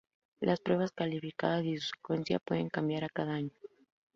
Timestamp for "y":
1.63-1.77